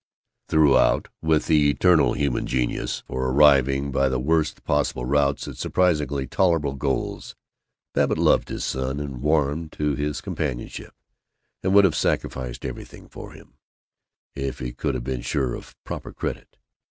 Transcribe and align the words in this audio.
Throughout, 0.47 1.09
with 1.21 1.45
the 1.45 1.69
eternal 1.69 2.13
human 2.13 2.47
genius 2.47 3.03
for 3.05 3.29
arriving 3.31 3.91
by 3.91 4.09
the 4.09 4.17
worst 4.17 4.63
possible 4.63 5.05
routes 5.05 5.47
at 5.47 5.57
surprisingly 5.57 6.25
tolerable 6.25 6.73
goals, 6.73 7.35
Babbitt 7.93 8.17
loved 8.17 8.49
his 8.49 8.65
son 8.65 8.99
and 8.99 9.21
warmed 9.21 9.71
to 9.73 9.93
his 9.93 10.19
companionship 10.19 10.95
and 11.61 11.75
would 11.75 11.85
have 11.85 11.95
sacrificed 11.95 12.65
everything 12.65 13.09
for 13.09 13.33
him 13.33 13.53
if 14.33 14.57
he 14.57 14.73
could 14.73 14.95
have 14.95 15.03
been 15.03 15.21
sure 15.21 15.53
of 15.53 15.75
proper 15.83 16.11
credit. 16.11 16.57